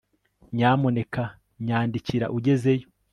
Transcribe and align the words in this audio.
nyamuneka 0.55 1.23
nyandikira 1.65 2.25
ugezeyo 2.37 2.87